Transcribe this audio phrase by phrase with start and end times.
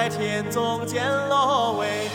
[0.00, 2.08] 在田中见芦苇。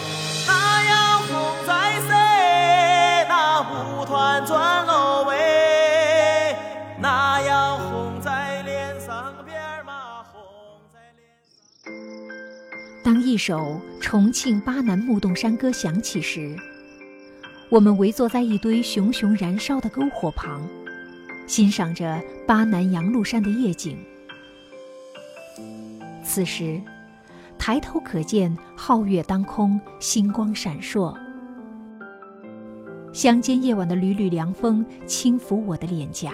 [0.47, 3.27] 那样红在谁？
[3.29, 6.57] 那舞团转芦苇。
[6.99, 10.41] 那样红在脸上边儿嘛，红
[10.91, 11.29] 在脸
[12.25, 13.03] 上。
[13.03, 13.55] 当一首
[14.01, 16.57] 《重庆巴南木洞山歌》响起时，
[17.69, 20.67] 我们围坐在一堆熊熊燃烧的篝火旁，
[21.45, 24.03] 欣赏着巴南羊鹿山的夜景。
[26.23, 26.81] 此时，
[27.67, 31.17] 抬头可见皓月当空，星光闪烁。
[33.11, 36.31] 乡间夜晚的缕缕凉风轻拂我的脸颊，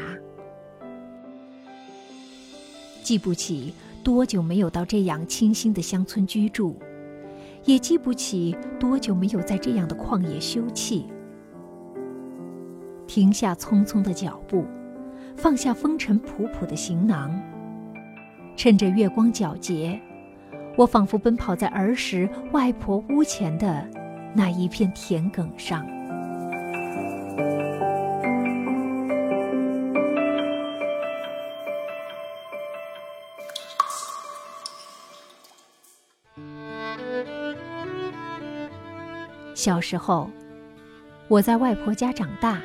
[3.02, 6.76] 记不起多久没有到这样清新的乡村居住，
[7.64, 11.06] 也记不起多久没有在这样的旷野休憩。
[13.08, 14.66] 停下匆匆的脚步，
[15.38, 17.42] 放下风尘仆仆的行囊。
[18.58, 19.98] 趁着月光皎洁，
[20.78, 23.88] 我仿佛奔跑在儿时外婆屋前的
[24.34, 25.86] 那一片田埂上。
[39.54, 40.28] 小时候，
[41.28, 42.60] 我在外婆家长大。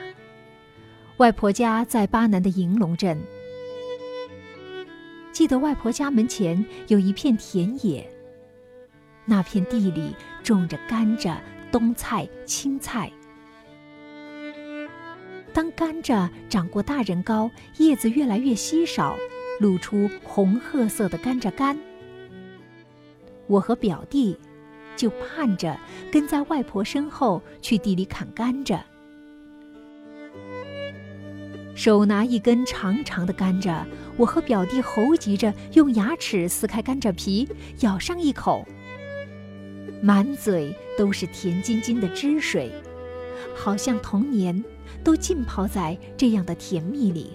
[1.19, 3.21] 外婆家在巴南的银龙镇。
[5.37, 8.11] 记得外婆家门前有一片田野，
[9.27, 11.37] 那片地里种着甘蔗、
[11.71, 13.13] 冬菜、青菜。
[15.53, 19.15] 当甘蔗长过大人高，叶子越来越稀少，
[19.61, 21.79] 露出红褐色的甘蔗干，
[23.47, 24.39] 我和表弟
[24.97, 25.79] 就盼着
[26.11, 28.81] 跟在外婆身后去地里砍甘蔗。
[31.77, 33.85] 手拿一根长长的甘蔗，
[34.17, 37.47] 我和表弟猴急着用牙齿撕开甘蔗皮，
[37.81, 38.67] 咬上一口，
[40.01, 42.73] 满嘴都是甜津津的汁水，
[43.55, 44.65] 好像童年
[45.05, 47.33] 都浸泡在这样的甜蜜里。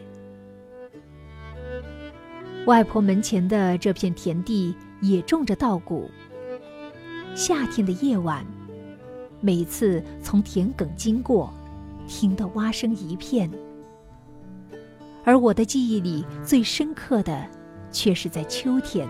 [2.65, 6.09] 外婆门前的这片田地也种着稻谷。
[7.35, 8.43] 夏天的夜晚，
[9.39, 11.53] 每次从田埂经过，
[12.07, 13.47] 听得蛙声一片。
[15.23, 17.45] 而我的记忆里最深刻的，
[17.91, 19.07] 却是在秋天，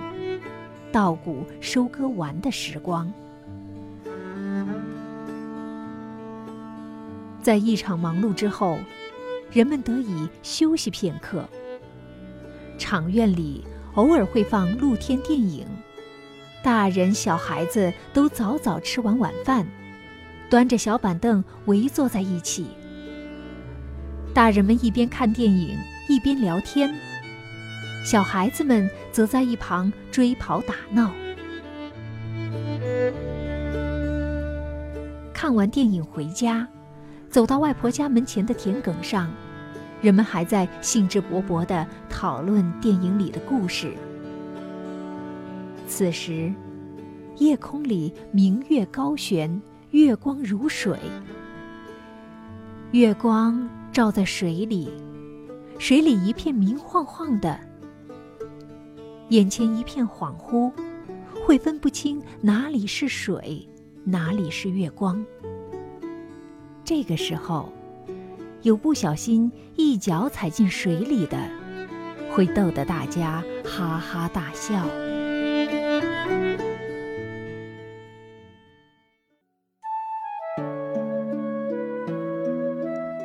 [0.92, 3.12] 稻谷收割完的时光。
[7.42, 8.78] 在一场忙碌之后，
[9.52, 11.48] 人们得以休息片刻。
[12.78, 15.66] 场院里偶尔会放露天电影，
[16.64, 19.66] 大人小孩子都早早吃完晚饭，
[20.50, 22.68] 端着小板凳围坐在一起。
[24.34, 25.78] 大人们一边看电影。
[26.08, 26.94] 一边聊天，
[28.04, 31.12] 小孩子们则在一旁追跑打闹。
[35.34, 36.68] 看完电影回家，
[37.30, 39.32] 走到外婆家门前的田埂上，
[40.02, 43.94] 人们还在兴致勃勃地讨论电影里的故事。
[45.88, 46.54] 此时，
[47.38, 50.98] 夜空里明月高悬，月光如水，
[52.92, 54.90] 月光照在水里。
[55.82, 57.60] 水里一片明晃晃的，
[59.30, 60.72] 眼前一片恍惚，
[61.44, 63.68] 会分不清哪里是水，
[64.04, 65.26] 哪里是月光。
[66.86, 67.74] 这个时候，
[68.62, 71.50] 有不小心一脚踩进水里的，
[72.30, 74.86] 会逗得大家哈哈大笑。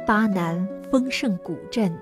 [0.07, 1.95] 巴南丰盛古镇。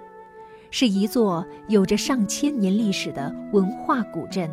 [0.76, 4.50] 是一座有着上千年历史的文化古镇，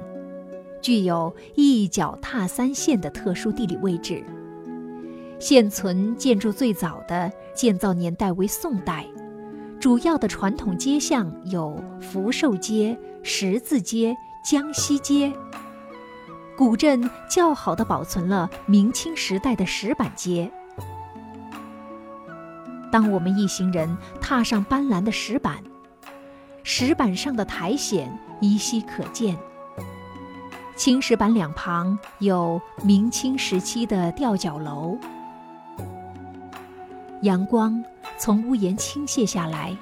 [0.80, 4.24] 具有一脚踏三县的特殊地理位置。
[5.40, 9.04] 现存建筑最早的建造年代为宋代，
[9.80, 14.16] 主要的传统街巷有福寿街、十字街、
[14.48, 15.34] 江西街。
[16.56, 20.52] 古镇较好的保存了明清时代的石板街。
[22.92, 25.64] 当我们一行人踏上斑斓的石板，
[26.64, 28.08] 石板上的苔藓
[28.40, 29.38] 依稀可见，
[30.76, 34.98] 青石板两旁有明清时期的吊脚楼。
[37.24, 37.84] 阳光
[38.18, 39.76] 从屋檐倾泻下来，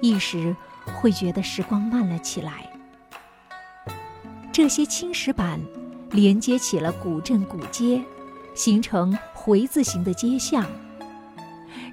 [0.00, 0.54] 一时
[0.94, 2.68] 会觉得时光慢了起来。
[4.52, 5.60] 这些青石板
[6.10, 8.02] 连接起了古镇古街，
[8.54, 10.66] 形成回字形的街巷。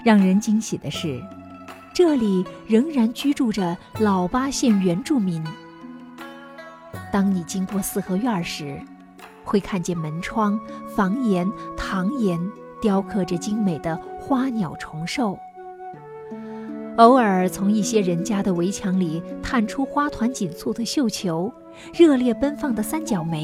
[0.04, 1.22] 让人惊喜的是。
[1.98, 5.44] 这里仍然居住着老八县原住民。
[7.12, 8.80] 当你经过四合院时，
[9.44, 10.60] 会看见门窗、
[10.96, 12.40] 房檐、堂檐
[12.80, 15.40] 雕刻着精美的花鸟虫兽。
[16.98, 21.52] 偶尔从一些人家的围墙里探出花团锦簇的绣球，
[21.96, 23.44] 热烈奔放的三角梅。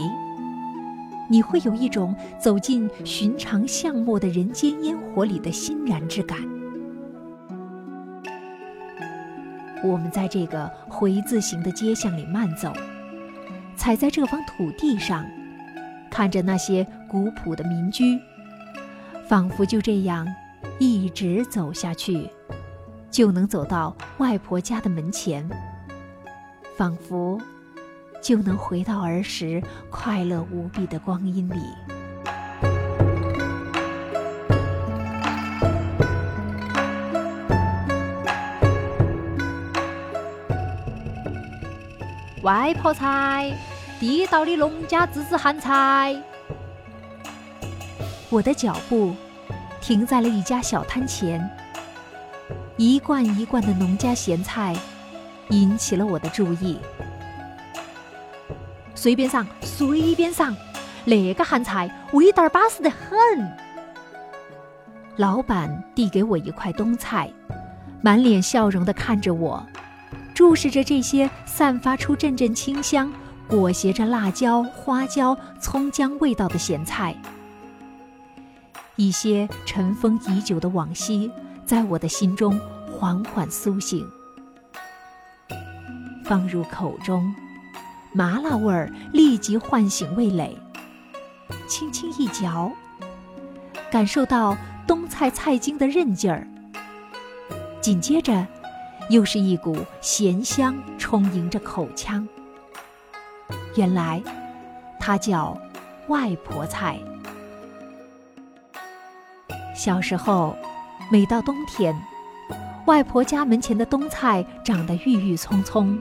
[1.27, 6.52] 你会有一种走进寻常巷陌的人间烟火里的欣然之感。
[9.83, 12.71] 我们在这个回字形的街巷里慢走，
[13.75, 15.25] 踩在这方土地上，
[16.09, 18.17] 看着那些古朴的民居，
[19.27, 20.25] 仿佛就这样
[20.79, 22.29] 一直走下去。
[23.11, 25.47] 就能走到外婆家的门前，
[26.75, 27.39] 仿佛
[28.19, 31.61] 就能回到儿时快乐无比的光阴里。
[42.43, 43.57] 外婆菜，
[44.01, 46.13] 地道的农家自制咸菜。
[48.29, 49.15] 我的脚步
[49.79, 51.49] 停在了一家小摊前。
[52.75, 54.75] 一罐一罐的农家咸菜，
[55.51, 56.77] 引起了我的注意。
[58.93, 60.53] 随便上，随便上，
[61.05, 63.07] 那个咸菜味道巴适得很。
[65.15, 67.31] 老板递给我一块冬菜，
[68.01, 69.65] 满脸笑容地看着我，
[70.33, 73.11] 注视着这些散发出阵阵清香、
[73.47, 77.15] 裹挟着辣椒、花椒、葱姜味道的咸菜。
[78.95, 81.31] 一些尘封已久的往昔。
[81.65, 82.59] 在我的心中
[82.91, 84.05] 缓缓苏醒，
[86.25, 87.33] 放入口中，
[88.11, 90.57] 麻辣味儿立即唤醒味蕾。
[91.65, 92.69] 轻轻一嚼，
[93.89, 96.45] 感受到冬菜菜茎的韧劲儿。
[97.79, 98.45] 紧接着，
[99.13, 102.27] 又是一股咸香充盈着口腔。
[103.75, 104.19] 原来，
[104.99, 105.55] 它叫
[106.07, 106.99] 外婆菜。
[109.75, 110.55] 小时候。
[111.11, 111.93] 每到冬天，
[112.87, 115.99] 外婆家门前的冬菜长得郁郁葱葱。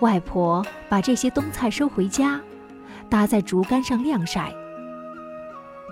[0.00, 2.40] 外婆把这些冬菜收回家，
[3.08, 4.52] 搭在竹竿上晾晒。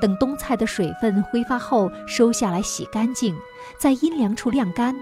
[0.01, 3.37] 等冬菜的水分挥发后，收下来洗干净，
[3.79, 4.97] 在阴凉处晾干。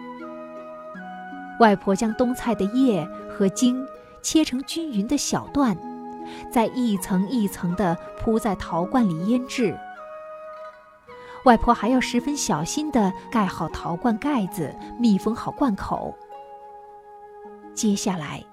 [1.58, 3.84] 外婆将冬菜的叶和茎
[4.22, 5.76] 切成均匀的小段，
[6.50, 9.76] 再一层一层地铺在陶罐里腌制。
[11.44, 16.14] 外婆还要十分小心地盖好陶罐盖子，密封好罐口。
[17.75, 18.44] 接下来，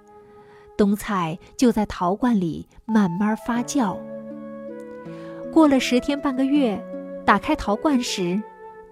[0.78, 3.98] 冬菜就在陶罐里慢慢发酵。
[5.52, 6.82] 过了十天半个月，
[7.26, 8.42] 打开陶罐时，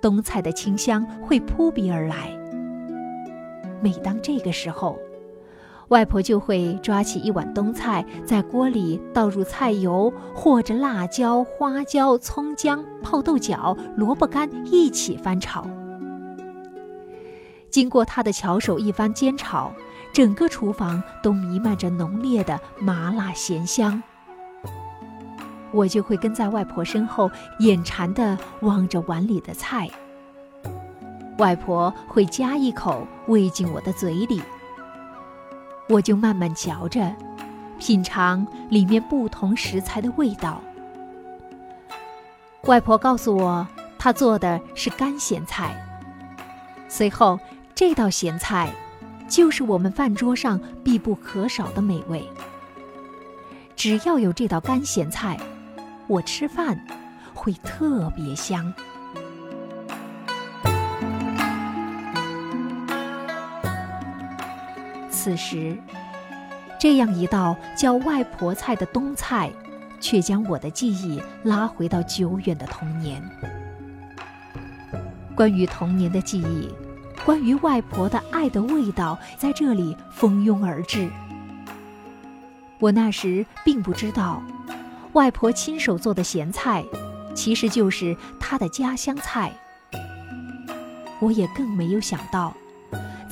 [0.01, 2.37] 冬菜的清香会扑鼻而来。
[3.83, 4.97] 每当这个时候，
[5.89, 15.67] 外婆就会抓起一碗冬菜，在锅里倒入菜油和着辣椒、花椒、葱姜、泡豆角、萝卜干一起翻炒。
[17.69, 19.73] 经过她的巧手一番煎炒，
[20.13, 24.01] 整个厨房都弥漫着浓烈的麻辣咸香。
[25.73, 29.89] 我就会跟在外婆身后，眼馋地望着碗里的菜。
[31.37, 34.41] 外婆会夹一口喂进我的嘴里。
[35.89, 37.13] 我就慢慢嚼着，
[37.79, 40.61] 品尝里面不同食材的味道。
[42.63, 43.67] 外婆告诉我，
[43.99, 45.75] 她做的是干咸菜。
[46.87, 47.39] 随后，
[47.75, 48.69] 这道咸菜
[49.27, 52.23] 就是我们饭桌上必不可少的美味。
[53.75, 55.37] 只要有这道干咸菜，
[56.07, 56.79] 我吃饭
[57.33, 58.73] 会特别香。
[65.23, 65.77] 此时，
[66.77, 69.49] 这样一道叫外婆菜的冬菜，
[70.01, 73.23] 却将我的记忆拉回到久远的童年。
[75.33, 76.67] 关于童年的记忆，
[77.23, 81.09] 关于外婆的爱的味道，在这里蜂拥而至。
[82.79, 84.43] 我那时并不知道，
[85.13, 86.83] 外婆亲手做的咸菜，
[87.33, 89.53] 其实就是她的家乡菜。
[91.21, 92.53] 我也更没有想到。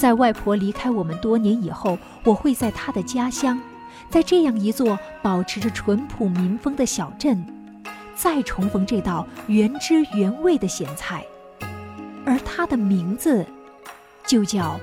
[0.02, 3.62] 在外婆离开我们多年以后，我会在她的家乡，
[4.10, 7.46] 在这样一座保持着淳朴民风的小镇，
[8.16, 11.24] 再重逢这道原汁原味的咸菜，
[12.26, 13.46] 而它的名字，
[14.26, 14.80] 就叫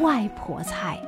[0.00, 0.98] 外婆菜。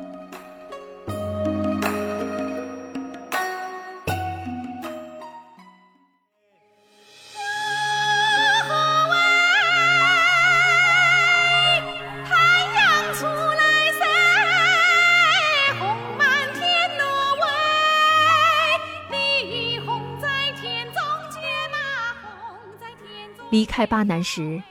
[23.51, 24.63] 离开巴南时，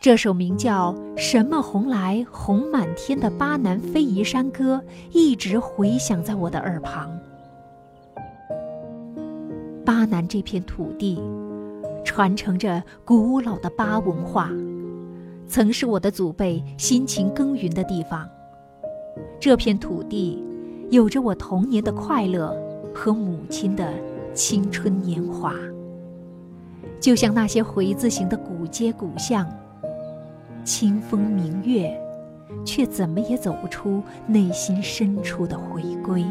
[0.00, 7.10] 这首名叫《什么红来红满天》的巴南非遗山歌一直回响在我的耳旁。
[9.84, 11.20] 巴南这片土地，
[12.04, 14.48] 传承着古老的巴文化，
[15.48, 18.28] 曾是我的祖辈辛勤耕耘的地方。
[19.40, 20.40] 这片土地，
[20.90, 22.56] 有着我童年的快乐
[22.94, 23.92] 和母亲的
[24.34, 25.56] 青春年华。
[27.02, 29.44] 就像那些回字形的古街古巷，
[30.64, 31.92] 清风明月，
[32.64, 36.24] 却怎么也走不出内心深处的回归。